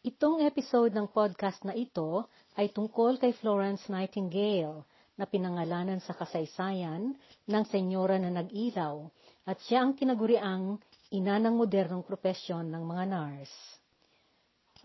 [0.00, 2.24] Itong episode ng podcast na ito
[2.56, 4.80] ay tungkol kay Florence Nightingale
[5.12, 7.12] na pinangalanan sa kasaysayan
[7.44, 9.04] ng senyora na nag-ilaw
[9.44, 10.80] at siya ang tinaguriang
[11.12, 13.56] ina ng modernong propesyon ng mga nurse.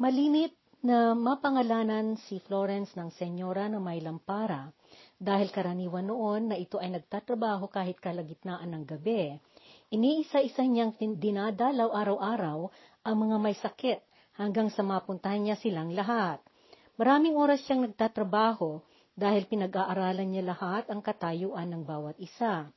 [0.04, 0.52] Malimit
[0.84, 4.68] na mapangalanan si Florence ng senyora na may lampara
[5.16, 9.32] dahil karaniwan noon na ito ay nagtatrabaho kahit kalagitnaan ng gabi.
[9.96, 12.68] Iniisa-isa niyang dinadalaw araw-araw
[13.08, 14.00] ang mga may sakit
[14.36, 16.40] hanggang sa mapuntahan niya silang lahat.
[16.96, 18.80] Maraming oras siyang nagtatrabaho
[19.16, 22.68] dahil pinag-aaralan niya lahat ang katayuan ng bawat isa.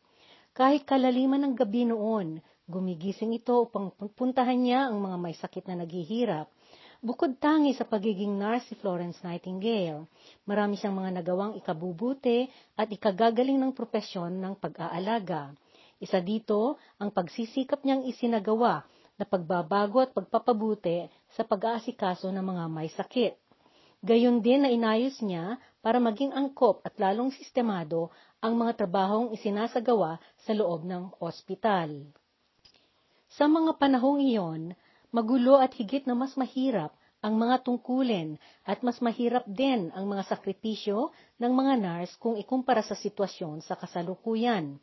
[0.55, 5.87] Kahit kalaliman ng gabi noon, gumigising ito upang puntahan niya ang mga may sakit na
[5.87, 6.51] naghihirap.
[6.99, 10.11] Bukod tangi sa pagiging nurse si Florence Nightingale,
[10.51, 15.55] marami siyang mga nagawang ikabubuti at ikagagaling ng propesyon ng pag-aalaga.
[16.03, 18.83] Isa dito ang pagsisikap niyang isinagawa
[19.19, 23.35] na pagbabago at pagpapabuti sa pag-aasikaso ng mga may sakit.
[23.99, 30.23] Gayon din na inayos niya para maging angkop at lalong sistemado ang mga trabahong isinasagawa
[30.47, 32.07] sa loob ng ospital.
[33.35, 34.79] Sa mga panahong iyon,
[35.11, 40.31] magulo at higit na mas mahirap ang mga tungkulin at mas mahirap din ang mga
[40.31, 41.11] sakripisyo
[41.43, 44.79] ng mga nurse kung ikumpara sa sitwasyon sa kasalukuyan.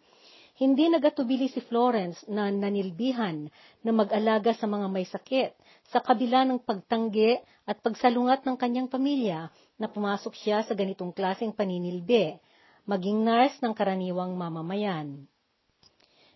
[0.56, 3.52] Hindi nagatubili si Florence na nanilbihan
[3.84, 5.52] na mag-alaga sa mga may sakit
[5.92, 11.52] sa kabila ng pagtanggi at pagsalungat ng kanyang pamilya na pumasok siya sa ganitong klaseng
[11.52, 12.40] paninilbi,
[12.88, 15.28] maging nurse ng karaniwang mamamayan.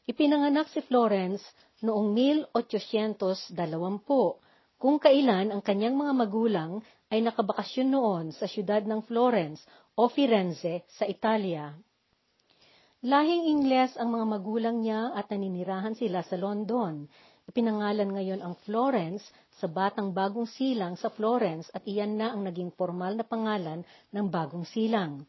[0.04, 1.46] Ipinanganak si Florence
[1.80, 2.12] noong
[2.52, 3.24] 1820
[4.76, 9.64] kung kailan ang kanyang mga magulang ay nakabakasyon noon sa siyudad ng Florence
[9.96, 11.72] o Firenze sa Italia.
[13.00, 17.08] Lahing Ingles ang mga magulang niya at naninirahan sila sa London.
[17.48, 19.24] Ipinangalan ngayon ang Florence
[19.56, 24.26] sa batang bagong silang sa Florence at iyan na ang naging formal na pangalan ng
[24.28, 25.24] bagong silang.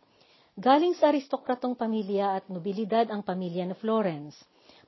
[0.58, 4.34] Galing sa aristokratong pamilya at nobilidad ang pamilya na Florence.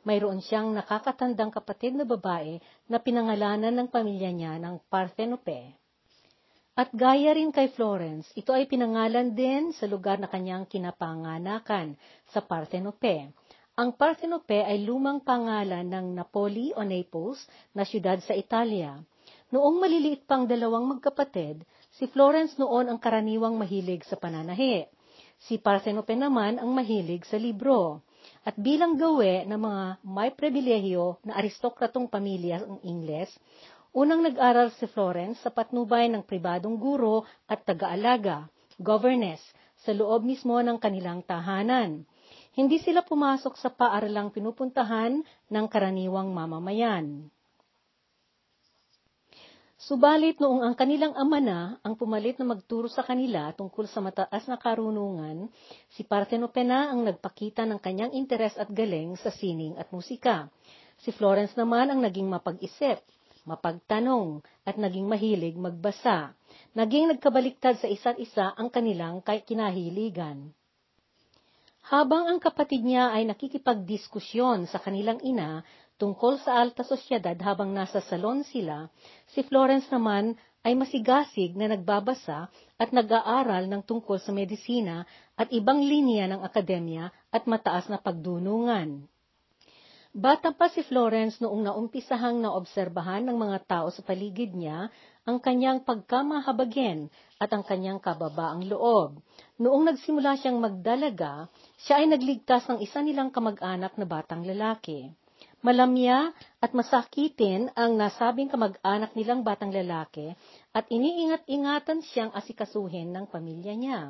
[0.03, 2.59] Mayroon siyang nakakatandang kapatid na babae
[2.91, 5.82] na pinangalanan ng pamilya niya ng Parthenope.
[6.73, 12.01] At gaya rin kay Florence, ito ay pinangalan din sa lugar na kanyang kinapanganakan,
[12.33, 13.29] sa Parthenope.
[13.77, 17.45] Ang Parthenope ay lumang pangalan ng Napoli o Naples
[17.77, 18.97] na siyudad sa Italia.
[19.53, 21.61] Noong maliliit pang dalawang magkapatid,
[21.93, 24.89] si Florence noon ang karaniwang mahilig sa pananahi.
[25.45, 28.01] Si Parthenope naman ang mahilig sa libro.
[28.49, 33.29] At bilang gawe ng mga may pribilehyo na aristokratong pamilya ng Ingles,
[33.93, 38.49] Unang nag-aral si Florence sa patnubay ng pribadong guro at taga-alaga,
[38.81, 39.45] governess,
[39.85, 42.09] sa loob mismo ng kanilang tahanan.
[42.57, 47.29] Hindi sila pumasok sa paaralang pinupuntahan ng karaniwang mamamayan.
[49.77, 54.49] Subalit noong ang kanilang ama na ang pumalit na magturo sa kanila tungkol sa mataas
[54.49, 55.53] na karunungan,
[55.93, 60.49] si Parthenope na ang nagpakita ng kanyang interes at galing sa sining at musika.
[61.05, 63.05] Si Florence naman ang naging mapag-isip
[63.45, 66.35] mapagtanong, at naging mahilig magbasa.
[66.73, 70.55] Naging nagkabaliktad sa isa't isa ang kanilang kinahiligan.
[71.83, 75.67] Habang ang kapatid niya ay nakikipagdiskusyon sa kanilang ina
[75.99, 78.87] tungkol sa alta sosyedad habang nasa salon sila,
[79.35, 82.47] si Florence naman ay masigasig na nagbabasa
[82.79, 85.03] at nag-aaral ng tungkol sa medisina
[85.35, 89.11] at ibang linya ng akademya at mataas na pagdunungan.
[90.13, 94.93] Bata pa si Florence noong naumpisahang naobserbahan ng mga tao sa paligid niya
[95.25, 97.09] ang kanyang pagkamahabagin
[97.41, 99.25] at ang kanyang kababaang loob.
[99.57, 101.49] Noong nagsimula siyang magdalaga,
[101.81, 105.09] siya ay nagligtas ng isa nilang kamag-anak na batang lalaki.
[105.65, 110.37] Malamya at masakitin ang nasabing kamag-anak nilang batang lalaki
[110.77, 114.01] at iniingat-ingatan siyang asikasuhin ng pamilya niya.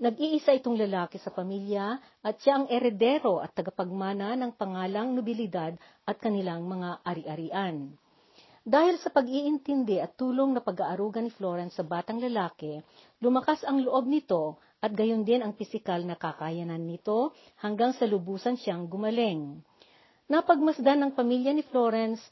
[0.00, 5.76] Nag-iisa itong lalaki sa pamilya at siya ang eredero at tagapagmana ng pangalang nobilidad
[6.08, 7.92] at kanilang mga ari-arian.
[8.62, 12.78] Dahil sa pag-iintindi at tulong na pag-aaruga ni Florence sa batang lalaki,
[13.18, 18.54] lumakas ang loob nito at gayon din ang pisikal na kakayanan nito hanggang sa lubusan
[18.54, 19.60] siyang gumaling.
[20.30, 22.22] Napagmasdan ng pamilya ni Florence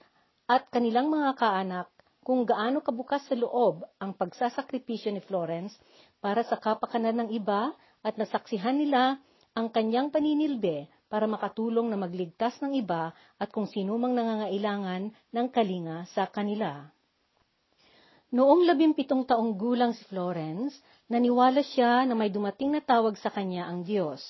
[0.46, 1.90] at kanilang mga kaanak
[2.22, 5.74] kung gaano kabukas sa loob ang pagsasakripisyo ni Florence
[6.20, 7.72] para sa kapakanan ng iba
[8.04, 9.20] at nasaksihan nila
[9.56, 15.46] ang kanyang paninilbe para makatulong na magligtas ng iba at kung sino mang nangangailangan ng
[15.50, 16.86] kalinga sa kanila.
[18.30, 20.78] Noong labimpitong taong gulang si Florence,
[21.10, 24.22] naniwala siya na may dumating na tawag sa kanya ang Diyos.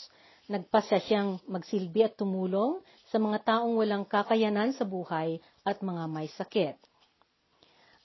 [0.49, 2.81] Nagpasya siyang magsilbi at tumulong
[3.13, 5.37] sa mga taong walang kakayanan sa buhay
[5.69, 6.81] at mga may sakit.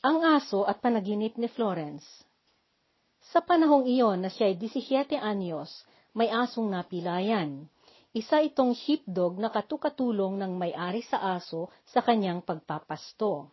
[0.03, 2.03] Ang aso at panaginip ni Florence
[3.35, 5.83] Sa panahong iyon na siya ay 17 anyos,
[6.15, 7.67] may asong napilayan.
[8.15, 13.51] Isa itong sheepdog na katukatulong ng may-ari sa aso sa kanyang pagpapasto.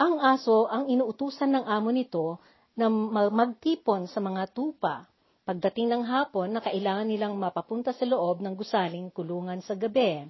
[0.00, 2.40] Ang aso ang inuutusan ng amo nito
[2.72, 2.88] na
[3.28, 5.04] magtipon sa mga tupa.
[5.44, 10.24] Pagdating ng hapon na kailangan nilang mapapunta sa loob ng gusaling kulungan sa gabi.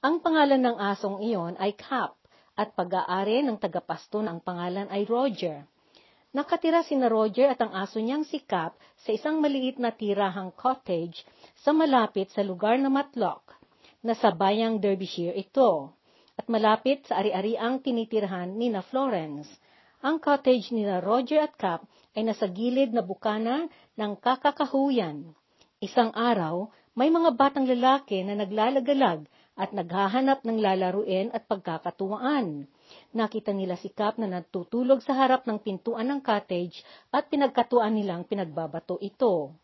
[0.00, 2.16] Ang pangalan ng asong iyon ay Cap
[2.56, 5.68] at pag-aari ng tagapasto ng pangalan ay Roger.
[6.36, 10.52] Nakatira si na Roger at ang aso niyang si Cap sa isang maliit na tirahang
[10.52, 11.24] cottage
[11.64, 13.56] sa malapit sa lugar na Matlock,
[14.04, 15.96] na sa bayang Derbyshire ito,
[16.36, 19.48] at malapit sa ari-ariang tinitirhan ni na Florence.
[20.04, 23.64] Ang cottage ni na Roger at Cap ay nasa gilid na bukana
[23.96, 25.32] ng kakakahuyan.
[25.80, 29.24] Isang araw, may mga batang lalaki na naglalagalag
[29.56, 32.68] at naghahanap ng lalaruin at pagkakatuwaan.
[33.16, 38.28] Nakita nila si Cap na natutulog sa harap ng pintuan ng cottage at pinagkatuan nilang
[38.28, 39.56] pinagbabato ito.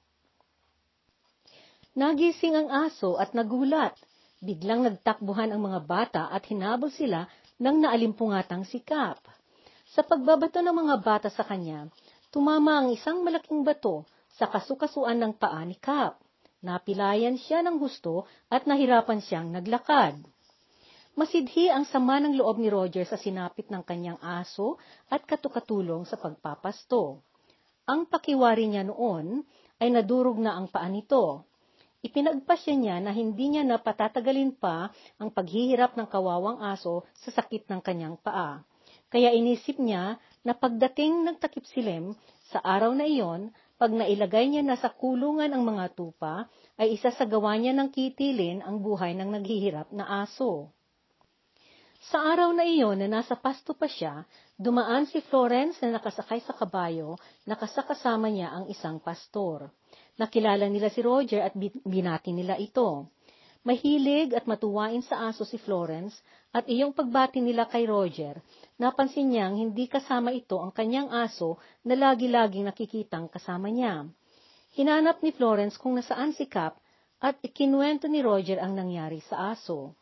[1.92, 3.92] Nagising ang aso at nagulat.
[4.40, 7.28] Biglang nagtakbuhan ang mga bata at hinabol sila
[7.60, 9.20] ng naalimpungatang si Cap.
[9.92, 11.86] Sa pagbabato ng mga bata sa kanya,
[12.32, 16.16] tumama ang isang malaking bato sa kasukasuan ng paa ni Cap.
[16.62, 20.22] Napilayan siya ng gusto at nahirapan siyang naglakad.
[21.18, 24.80] Masidhi ang sama ng loob ni Roger sa sinapit ng kanyang aso
[25.12, 27.20] at katukatulong sa pagpapasto.
[27.84, 29.42] Ang pakiwari niya noon
[29.82, 31.44] ay nadurog na ang paa nito.
[32.00, 34.88] Ipinagpasya niya na hindi niya napatatagalin pa
[35.18, 38.62] ang paghihirap ng kawawang aso sa sakit ng kanyang paa.
[39.12, 40.16] Kaya inisip niya
[40.46, 42.16] na pagdating ng takip silim
[42.48, 46.46] sa araw na iyon, pag nailagay niya na sa kulungan ang mga tupa,
[46.78, 50.70] ay isa sa gawa niya ng kitilin ang buhay ng naghihirap na aso.
[52.06, 54.22] Sa araw na iyon na nasa pasto pa siya,
[54.54, 59.74] dumaan si Florence na nakasakay sa kabayo, nakasakasama niya ang isang pastor.
[60.14, 63.10] Nakilala nila si Roger at binati nila ito.
[63.66, 66.14] Mahilig at matuwain sa aso si Florence
[66.52, 68.36] at iyong pagbati nila kay Roger,
[68.76, 74.04] napansin niyang hindi kasama ito ang kanyang aso na lagi-laging nakikitang kasama niya.
[74.76, 76.76] Hinanap ni Florence kung nasaan si Cap
[77.24, 79.96] at ikinuwento ni Roger ang nangyari sa aso.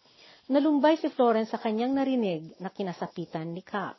[0.51, 3.95] Nalumbay si Florence sa kanyang narinig na kinasapitan ni Cap.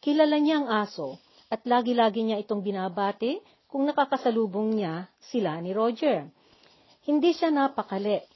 [0.00, 1.20] Kilala niya ang aso
[1.52, 3.36] at lagi-lagi niya itong binabati
[3.68, 6.24] kung nakakasalubong niya sila ni Roger.
[7.04, 8.31] Hindi siya napakali.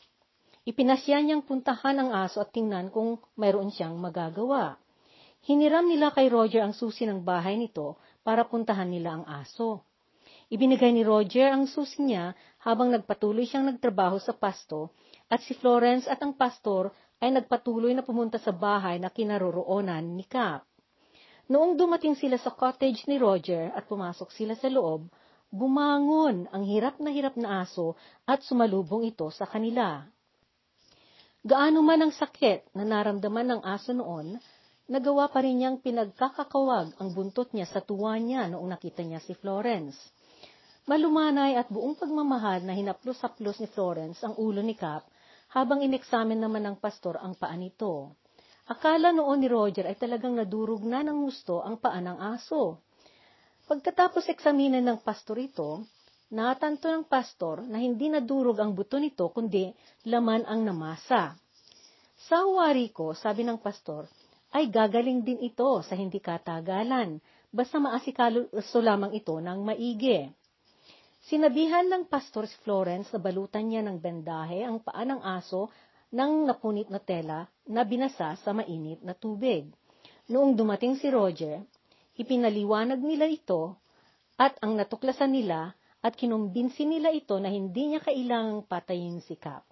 [0.66, 4.74] Ipinasya niyang puntahan ang aso at tingnan kung mayroon siyang magagawa.
[5.46, 9.86] Hiniram nila kay Roger ang susi ng bahay nito para puntahan nila ang aso.
[10.50, 12.34] Ibinigay ni Roger ang susi niya
[12.66, 14.90] habang nagpatuloy siyang nagtrabaho sa pasto
[15.30, 16.90] at si Florence at ang pastor
[17.22, 20.66] ay nagpatuloy na pumunta sa bahay na kinaroroonan ni Cap.
[21.46, 25.06] Noong dumating sila sa cottage ni Roger at pumasok sila sa loob,
[25.46, 27.94] bumangon ang hirap na hirap na aso
[28.26, 30.02] at sumalubong ito sa kanila.
[31.46, 34.34] Gaano man ang sakit na naramdaman ng aso noon,
[34.90, 39.30] nagawa pa rin niyang pinagkakakawag ang buntot niya sa tuwa niya noong nakita niya si
[39.38, 39.94] Florence.
[40.90, 45.06] Malumanay at buong pagmamahal na hinaplos-haplos ni Florence ang ulo ni Cap
[45.54, 48.18] habang ineksamin naman ng pastor ang paa nito.
[48.66, 52.82] Akala noon ni Roger ay talagang nadurog na ng gusto ang paa ng aso.
[53.70, 55.86] Pagkatapos eksaminan ng pastor ito,
[56.32, 59.70] natanto ng pastor na hindi nadurog ang buto nito kundi
[60.10, 61.38] laman ang namasa.
[62.26, 64.10] Sa huwari ko, sabi ng pastor,
[64.50, 67.20] ay gagaling din ito sa hindi katagalan,
[67.52, 70.26] basta maasikalo lamang ito ng maigi.
[71.26, 75.68] Sinabihan ng pastor si Florence na balutan niya ng bendahe ang paa ng aso
[76.14, 79.68] ng napunit na tela na binasa sa mainit na tubig.
[80.32, 81.60] Noong dumating si Roger,
[82.16, 83.76] ipinaliwanag nila ito
[84.40, 85.75] at ang natuklasan nila
[86.06, 89.66] at kinumbinsi nila ito na hindi niya kailangang patayin si Cap.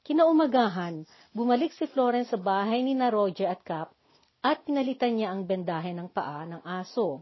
[0.00, 1.04] Kinaumagahan,
[1.36, 3.92] bumalik si Florence sa bahay ni na Roger at Cap
[4.40, 7.20] at pinalitan niya ang bendahe ng paa ng aso.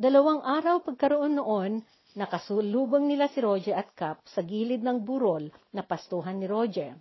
[0.00, 5.86] Dalawang araw pagkaroon noon, Nakasulubong nila si Roger at Cap sa gilid ng burol na
[5.86, 6.98] pastuhan ni Roger.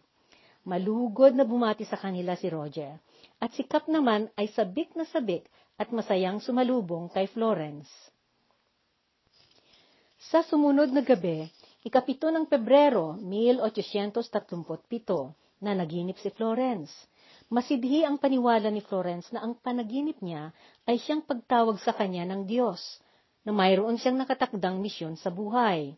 [0.69, 3.01] Malugod na bumati sa kanila si Roger,
[3.41, 5.49] at si Cap naman ay sabik na sabik
[5.81, 7.89] at masayang sumalubong kay Florence.
[10.19, 11.47] Sa sumunod na gabi,
[11.79, 16.91] ikapito ng Pebrero, 1837, na naginip si Florence.
[17.47, 20.51] Masidhi ang paniwala ni Florence na ang panaginip niya
[20.83, 22.99] ay siyang pagtawag sa kanya ng Diyos
[23.47, 25.95] na mayroon siyang nakatakdang misyon sa buhay.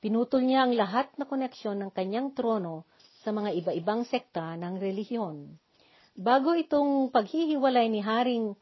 [0.00, 2.88] Pinutol niya ang lahat na koneksyon ng kanyang trono
[3.20, 5.52] sa mga iba-ibang sekta ng relihiyon.
[6.16, 8.56] Bago itong paghihiwalay ni Haring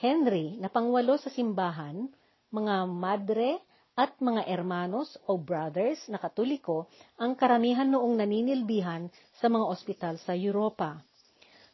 [0.00, 2.08] Henry na pangwalo sa simbahan,
[2.48, 3.60] mga madre
[3.92, 6.88] at mga hermanos o brothers na katoliko
[7.20, 11.04] ang karamihan noong naninilbihan sa mga ospital sa Europa.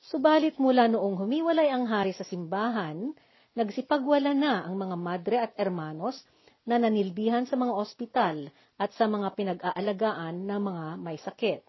[0.07, 3.11] Subalit mula noong humiwalay ang hari sa simbahan,
[3.59, 6.23] nagsipagwala na ang mga madre at hermanos
[6.63, 8.47] na nanilbihan sa mga ospital
[8.79, 11.67] at sa mga pinag-aalagaan ng mga may sakit.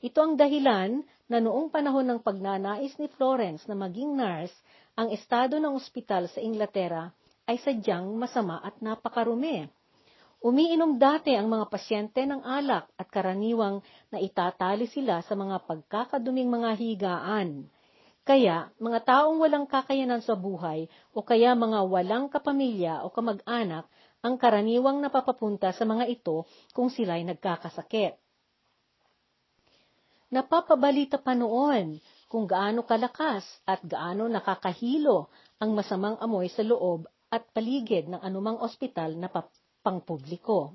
[0.00, 4.56] Ito ang dahilan na noong panahon ng pagnanais ni Florence na maging nurse,
[4.96, 7.12] ang estado ng ospital sa Inglaterra
[7.44, 9.68] ay sadyang masama at napakarumi.
[10.38, 13.82] Umiinom dati ang mga pasyente ng alak at karaniwang
[14.14, 17.66] na itatali sila sa mga pagkakaduming mga higaan.
[18.22, 23.90] Kaya, mga taong walang kakayanan sa buhay o kaya mga walang kapamilya o kamag-anak
[24.22, 28.14] ang karaniwang napapapunta sa mga ito kung sila'y nagkakasakit.
[30.28, 37.48] Napapabalita pa noon kung gaano kalakas at gaano nakakahilo ang masamang amoy sa loob at
[37.56, 39.26] paligid ng anumang ospital na
[39.80, 40.74] pangpubliko.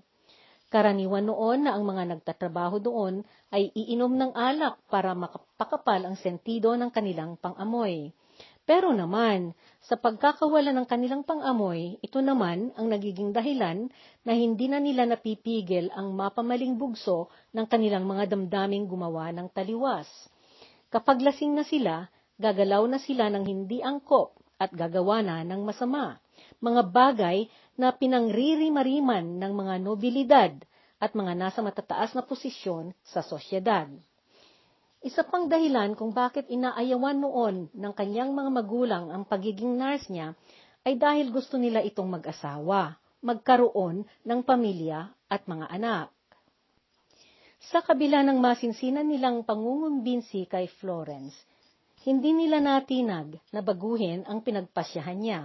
[0.74, 3.22] Karaniwan noon na ang mga nagtatrabaho doon
[3.54, 8.10] ay iinom ng alak para makapakapal ang sentido ng kanilang pangamoy.
[8.64, 9.52] Pero naman,
[9.84, 13.92] sa pagkakawala ng kanilang pangamoy, ito naman ang nagiging dahilan
[14.24, 20.08] na hindi na nila napipigil ang mapamaling bugso ng kanilang mga damdaming gumawa ng taliwas.
[20.88, 22.08] Kapag lasing na sila,
[22.40, 26.23] gagalaw na sila ng hindi angkop at gagawa na ng masama
[26.64, 30.52] mga bagay na pinangririmariman ng mga nobilidad
[31.04, 33.92] at mga nasa matataas na posisyon sa sosyedad.
[35.04, 40.32] Isa pang dahilan kung bakit inaayawan noon ng kanyang mga magulang ang pagiging nurse niya
[40.88, 46.08] ay dahil gusto nila itong mag-asawa, magkaroon ng pamilya at mga anak.
[47.68, 51.36] Sa kabila ng masinsinan nilang pangungumbinsi kay Florence,
[52.08, 55.42] hindi nila natinag na baguhin ang pinagpasyahan niya.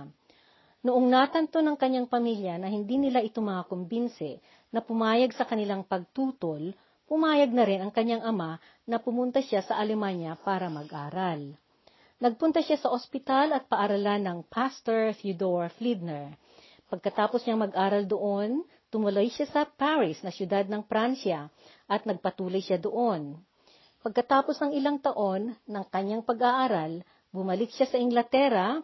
[0.79, 4.39] Noong natanto ng kanyang pamilya na hindi nila ito makakumbinse
[4.71, 6.71] na pumayag sa kanilang pagtutol,
[7.11, 11.59] pumayag na rin ang kanyang ama na pumunta siya sa Alemanya para mag-aral.
[12.23, 16.39] Nagpunta siya sa ospital at paaralan ng Pastor Theodore Fliedner.
[16.87, 21.51] Pagkatapos niyang mag-aral doon, tumuloy siya sa Paris na siyudad ng Pransya
[21.91, 23.35] at nagpatuloy siya doon.
[23.99, 27.03] Pagkatapos ng ilang taon ng kanyang pag-aaral,
[27.35, 28.79] bumalik siya sa Inglaterra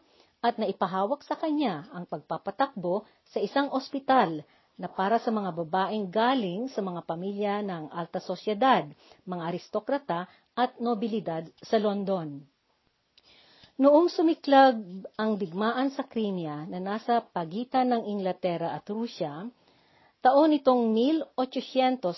[0.45, 4.45] at naipahawak sa kanya ang pagpapatakbo sa isang ospital
[4.77, 8.85] na para sa mga babaeng galing sa mga pamilya ng alta sosyedad,
[9.25, 12.45] mga aristokrata at nobilidad sa London.
[13.81, 14.77] Noong sumiklag
[15.17, 19.49] ang digmaan sa Crimea na nasa pagitan ng Inglaterra at Rusya,
[20.21, 22.13] taon nitong 1854,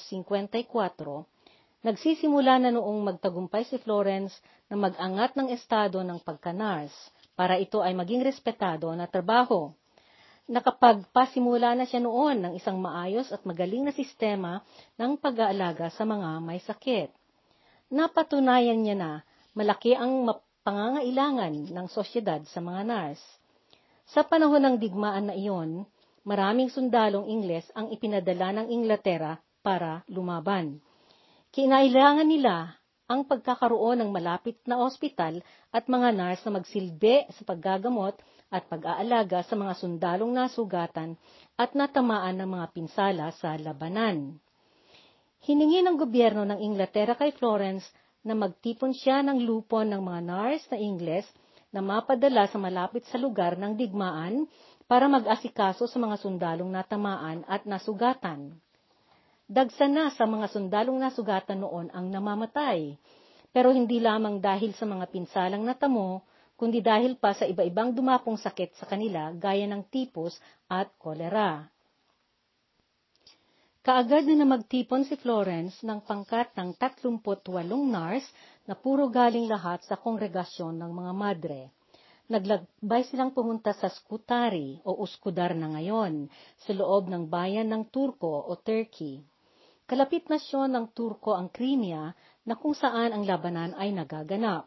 [1.87, 4.35] nagsisimula na noong magtagumpay si Florence
[4.67, 6.93] na mag-angat ng estado ng pagkanars
[7.37, 9.71] para ito ay maging respetado na trabaho.
[10.49, 14.65] Nakapagpasimula na siya noon ng isang maayos at magaling na sistema
[14.97, 17.13] ng pag-aalaga sa mga may sakit.
[17.93, 19.11] Napatunayan niya na
[19.53, 20.27] malaki ang
[20.67, 23.23] pangangailangan ng sosyedad sa mga nurse.
[24.11, 25.87] Sa panahon ng digmaan na iyon,
[26.27, 30.79] maraming sundalong Ingles ang ipinadala ng Inglaterra para lumaban.
[31.51, 35.39] Kinailangan nila ang pagkakaroon ng malapit na ospital
[35.71, 38.19] at mga nurse na magsilbi sa paggagamot
[38.51, 41.15] at pag-aalaga sa mga sundalong nasugatan
[41.55, 44.39] at natamaan ng mga pinsala sa labanan.
[45.47, 47.87] Hiningi ng gobyerno ng Inglaterra kay Florence
[48.27, 51.27] na magtipon siya ng lupon ng mga nurse na Ingles
[51.71, 54.51] na mapadala sa malapit sa lugar ng digmaan
[54.91, 58.59] para mag-asikaso sa mga sundalong natamaan at nasugatan.
[59.47, 62.99] Dagsa na sa mga sundalong nasugatan noon ang namamatay,
[63.55, 66.27] pero hindi lamang dahil sa mga pinsalang natamo,
[66.59, 70.35] kundi dahil pa sa iba-ibang dumapong sakit sa kanila gaya ng tipos
[70.67, 71.63] at kolera.
[73.87, 77.07] Kaagad na magtipon si Florence ng pangkat ng 38
[77.87, 78.27] nurse
[78.67, 81.61] na puro galing lahat sa kongregasyon ng mga madre.
[82.27, 86.27] Naglakbay silang pumunta sa Skutari o Uskudar na ngayon,
[86.67, 89.23] sa loob ng bayan ng Turko o Turkey.
[89.87, 92.11] Kalapit nasyon ng Turko ang Crimea
[92.43, 94.67] na kung saan ang labanan ay nagaganap.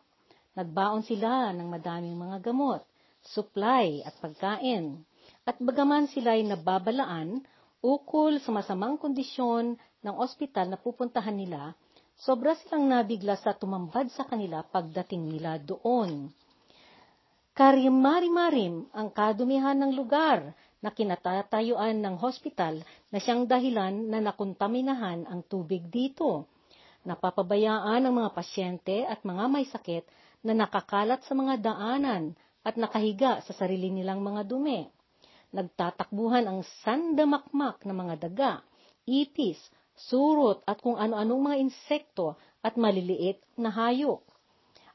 [0.56, 2.88] Nagbaon sila ng madaming mga gamot,
[3.28, 5.04] supply at pagkain.
[5.44, 7.44] At bagaman sila ay nababalaan,
[7.84, 11.76] ukol sa masamang kondisyon ng ospital na pupuntahan nila,
[12.16, 16.32] sobra silang nabigla sa tumambad sa kanila pagdating nila doon.
[17.60, 22.80] Karimari-marim ang kadumihan ng lugar na kinatatayuan ng hospital
[23.12, 26.48] na siyang dahilan na nakontaminahan ang tubig dito.
[27.04, 30.04] Napapabayaan ang mga pasyente at mga may sakit
[30.44, 34.88] na nakakalat sa mga daanan at nakahiga sa sarili nilang mga dumi.
[35.52, 38.52] Nagtatakbuhan ang sandamakmak na mga daga,
[39.10, 39.58] ipis,
[39.98, 44.24] surot at kung ano-anong mga insekto at maliliit na hayop.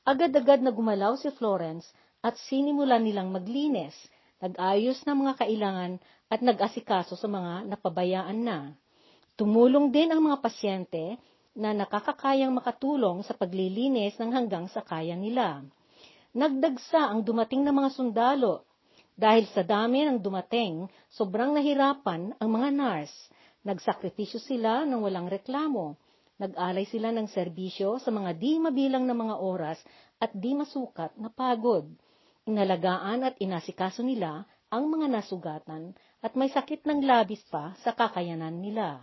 [0.05, 1.89] Agad-agad na gumalaw si Florence
[2.25, 3.97] at sinimulan nilang maglinis,
[4.45, 5.93] nag-ayos ng mga kailangan
[6.29, 8.59] at nag-asikaso sa mga napabayaan na.
[9.41, 11.17] Tumulong din ang mga pasyente
[11.57, 15.65] na nakakakayang makatulong sa paglilinis ng hanggang sa kaya nila.
[16.37, 18.69] Nagdagsa ang dumating na mga sundalo.
[19.15, 23.17] Dahil sa dami ng dumating, sobrang nahirapan ang mga nurse.
[23.65, 25.97] Nagsakripisyo sila ng walang reklamo.
[26.37, 29.79] Nag-alay sila ng serbisyo sa mga di mabilang na mga oras
[30.19, 31.87] at di masukat na pagod.
[32.45, 38.61] Inalagaan at inasikaso nila ang mga nasugatan at may sakit ng labis pa sa kakayanan
[38.61, 39.01] nila.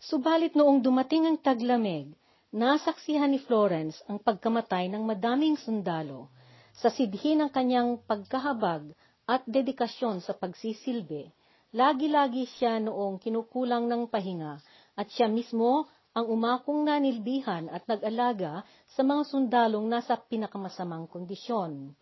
[0.00, 2.08] Subalit noong dumating ang taglamig,
[2.48, 6.32] nasaksihan ni Florence ang pagkamatay ng madaming sundalo
[6.72, 8.96] sa sidhi ng kanyang pagkahabag
[9.28, 11.28] at dedikasyon sa pagsisilbi.
[11.76, 14.56] Lagi-lagi siya noong kinukulang ng pahinga
[14.96, 21.92] at siya mismo ang umakong nanilbihan at nag-alaga sa mga sundalong nasa pinakamasamang kondisyon.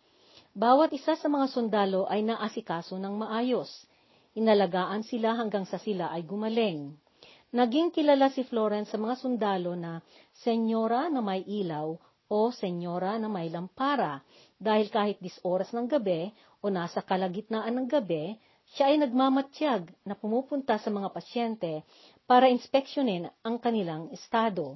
[0.51, 3.71] Bawat isa sa mga sundalo ay naasikaso ng maayos.
[4.35, 6.91] Inalagaan sila hanggang sa sila ay gumaling.
[7.55, 10.03] Naging kilala si Florence sa mga sundalo na
[10.43, 11.95] senyora na may ilaw
[12.27, 14.19] o senyora na may lampara
[14.59, 18.35] dahil kahit dis oras ng gabi o nasa kalagitnaan ng gabi,
[18.75, 21.87] siya ay nagmamatsyag na pumupunta sa mga pasyente
[22.27, 24.75] para inspeksyonin ang kanilang estado.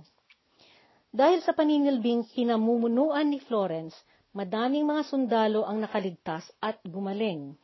[1.11, 3.95] Dahil sa paninilbing pinamumunuan ni Florence,
[4.35, 7.55] madaming mga sundalo ang nakaligtas at gumaling.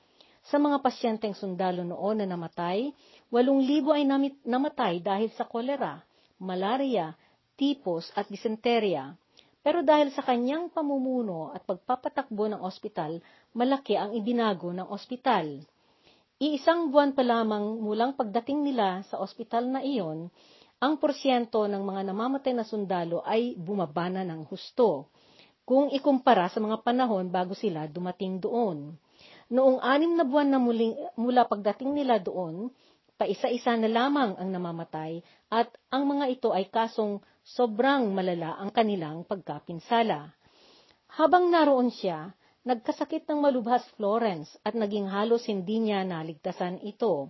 [0.47, 2.95] Sa mga pasyenteng sundalo noon na namatay,
[3.27, 4.03] 8,000 ay
[4.47, 5.99] namatay dahil sa kolera,
[6.39, 7.11] malaria,
[7.59, 9.19] tipos at disenterya.
[9.61, 13.19] Pero dahil sa kanyang pamumuno at pagpapatakbo ng ospital,
[13.51, 15.61] malaki ang ibinago ng ospital.
[16.41, 20.31] Iisang buwan pa lamang mulang pagdating nila sa ospital na iyon,
[20.81, 25.13] ang porsyento ng mga namamatay na sundalo ay bumaba na ng husto
[25.65, 28.97] kung ikumpara sa mga panahon bago sila dumating doon.
[29.51, 32.71] Noong anim na buwan na muling, mula pagdating nila doon,
[33.19, 35.21] paisa-isa na lamang ang namamatay
[35.51, 40.33] at ang mga ito ay kasong sobrang malala ang kanilang pagkapinsala.
[41.19, 42.31] Habang naroon siya,
[42.63, 47.29] nagkasakit ng malubhas Florence at naging halos hindi niya naligtasan ito.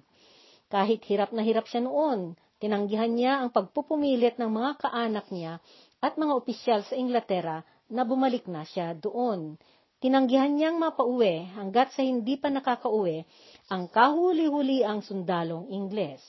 [0.71, 5.59] Kahit hirap na hirap siya noon, tinanggihan niya ang pagpupumilit ng mga kaanak niya
[5.99, 9.59] at mga opisyal sa Inglaterra na bumalik na siya doon.
[10.01, 13.21] Tinanggihan niyang mapauwi hanggat sa hindi pa nakakauwi
[13.69, 16.23] ang kahuli-huli ang sundalong Ingles.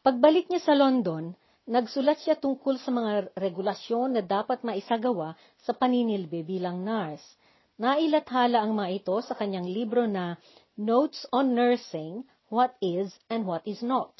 [0.00, 1.36] Pagbalik niya sa London,
[1.68, 7.36] nagsulat siya tungkol sa mga regulasyon na dapat maisagawa sa paninilbi bilang nurse.
[7.76, 10.40] Nailathala ang mga ito sa kanyang libro na
[10.80, 14.16] Notes on Nursing, What Is and What Is Not.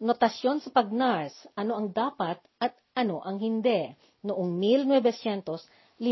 [0.00, 3.94] Notasyon sa pag-nurse, ano ang dapat at ano ang hindi
[4.26, 6.02] noong 1950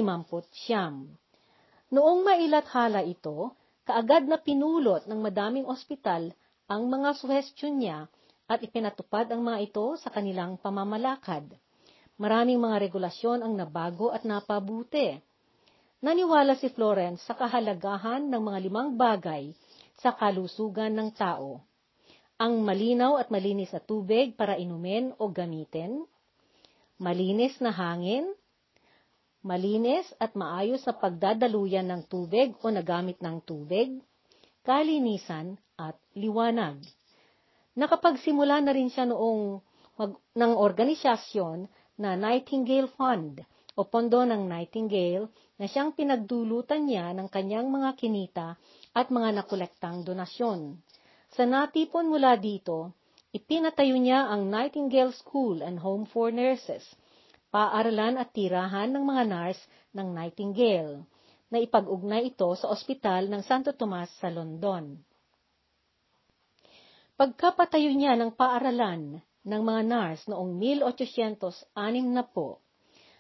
[1.87, 3.55] Noong mailathala ito,
[3.87, 6.31] kaagad na pinulot ng madaming ospital
[6.67, 8.11] ang mga suhestyon niya
[8.47, 11.47] at ipinatupad ang mga ito sa kanilang pamamalakad.
[12.19, 15.15] Maraming mga regulasyon ang nabago at napabuti.
[16.03, 19.55] Naniwala si Florence sa kahalagahan ng mga limang bagay
[19.99, 21.63] sa kalusugan ng tao.
[22.37, 26.05] Ang malinaw at malinis na tubig para inumin o gamitin,
[26.97, 28.25] malinis na hangin,
[29.45, 34.01] malinis at maayos na pagdadaluyan ng tubig o nagamit ng tubig,
[34.67, 36.81] kalinisan at liwanag.
[37.77, 39.61] Nakapagsimula na rin siya noong
[40.01, 41.69] mag, ng organisasyon
[42.01, 43.45] na Nightingale Fund
[43.77, 45.29] o pondo ng Nightingale
[45.61, 48.57] na siyang pinagdulutan niya ng kanyang mga kinita
[48.97, 50.81] at mga nakolektang donasyon.
[51.37, 52.97] Sa natipon mula dito,
[53.37, 56.83] ipinatayo niya ang Nightingale School and Home for Nurses,
[57.53, 59.61] paaralan at tirahan ng mga nurse
[59.93, 61.05] ng Nightingale,
[61.53, 64.97] na ipag-ugnay ito sa ospital ng Santo Tomas sa London.
[67.17, 71.71] Pagkapatayo niya ng paaralan ng mga nurse noong 1806
[72.09, 72.65] na po,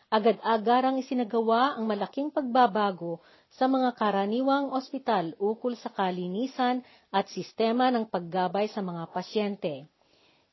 [0.09, 3.21] agad-agarang isinagawa ang malaking pagbabago
[3.53, 6.81] sa mga karaniwang ospital ukol sa kalinisan
[7.13, 9.89] at sistema ng paggabay sa mga pasyente.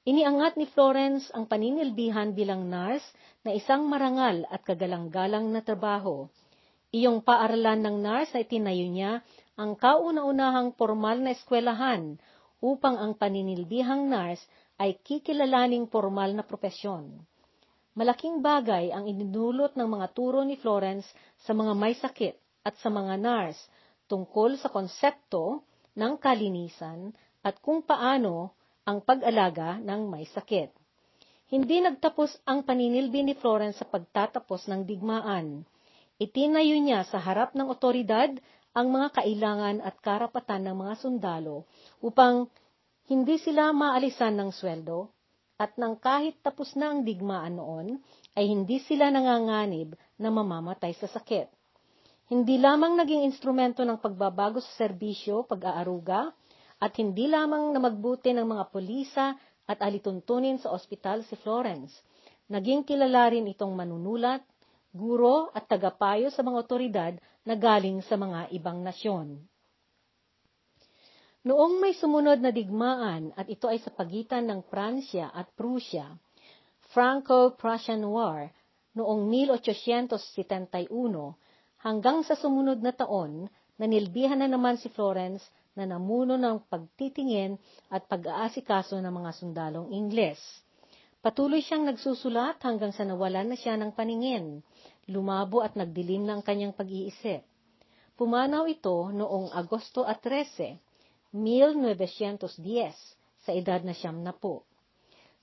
[0.04, 3.08] Iniangat ni Florence ang paninilbihan bilang nurse
[3.48, 6.28] na isang marangal at kagalang-galang na trabaho.
[6.92, 9.24] Iyong paaralan ng nurse ay tinayo niya
[9.56, 12.20] ang kauna-unahang formal na eskwelahan
[12.60, 14.44] upang ang paninilbihang nurse
[14.76, 17.24] ay kikilalaning formal na propesyon.
[17.96, 21.08] Malaking bagay ang inidulot ng mga turo ni Florence
[21.48, 23.72] sa mga may sakit at sa mga nurse
[24.12, 25.64] tungkol sa konsepto
[25.96, 28.52] ng kalinisan at kung paano
[28.84, 30.72] ang pag-alaga ng may sakit.
[31.48, 35.64] Hindi nagtapos ang paninilbi ni Florence sa pagtatapos ng digmaan.
[36.20, 38.32] Itinayo niya sa harap ng otoridad
[38.74, 41.70] ang mga kailangan at karapatan ng mga sundalo
[42.02, 42.50] upang
[43.08, 45.14] hindi sila maalisan ng sweldo
[45.62, 48.02] at nang kahit tapos na ang digmaan noon,
[48.34, 51.48] ay hindi sila nanganganib na mamamatay sa sakit.
[52.34, 56.34] Hindi lamang naging instrumento ng pagbabago sa serbisyo, pag-aaruga,
[56.84, 59.32] at hindi lamang na magbuti ng mga polisa
[59.64, 61.96] at alituntunin sa ospital si Florence.
[62.52, 64.44] Naging kilala rin itong manunulat,
[64.92, 67.14] guro at tagapayo sa mga otoridad
[67.48, 69.40] na galing sa mga ibang nasyon.
[71.48, 76.12] Noong may sumunod na digmaan at ito ay sa pagitan ng Pransya at Prussia,
[76.92, 78.52] Franco-Prussian War,
[78.96, 80.84] noong 1871
[81.80, 83.48] hanggang sa sumunod na taon,
[83.80, 85.44] nanilbihan na naman si Florence
[85.74, 87.58] na namuno ng pagtitingin
[87.90, 90.42] at pag-aasikaso ng mga sundalong Ingles.
[91.24, 94.60] Patuloy siyang nagsusulat hanggang sa nawalan na siya ng paningin,
[95.08, 97.48] lumabo at nagdilim ng kanyang pag-iisip.
[98.20, 100.78] Pumanaw ito noong Agosto 13,
[101.32, 102.92] 1910,
[103.42, 104.68] sa edad na siyam na po.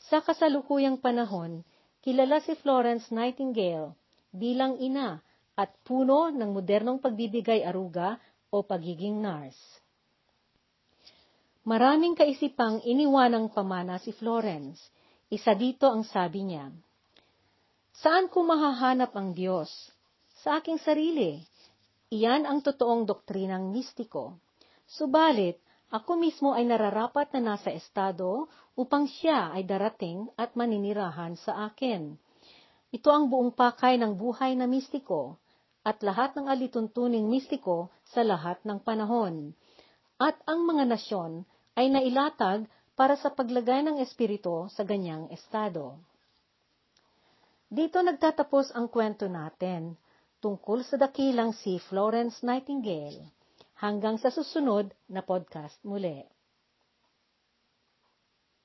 [0.06, 1.64] Sa kasalukuyang panahon,
[2.04, 3.96] kilala si Florence Nightingale
[4.30, 5.20] bilang ina
[5.56, 8.20] at puno ng modernong pagbibigay aruga
[8.52, 9.79] o pagiging nurse.
[11.60, 14.80] Maraming kaisipang iniwanang pamana si Florence.
[15.28, 16.72] Isa dito ang sabi niya,
[18.00, 19.68] Saan ko mahahanap ang Diyos?
[20.40, 21.36] Sa aking sarili.
[22.08, 24.40] Iyan ang totoong doktrinang mistiko.
[24.88, 25.60] Subalit,
[25.92, 32.16] ako mismo ay nararapat na nasa estado upang siya ay darating at maninirahan sa akin.
[32.88, 35.36] Ito ang buong pakay ng buhay na mistiko
[35.84, 39.52] at lahat ng alituntuning mistiko sa lahat ng panahon
[40.20, 41.48] at ang mga nasyon
[41.80, 45.96] ay nailatag para sa paglagay ng espiritu sa ganyang estado.
[47.72, 49.96] Dito nagtatapos ang kwento natin
[50.44, 53.24] tungkol sa dakilang si Florence Nightingale.
[53.80, 56.20] Hanggang sa susunod na podcast muli.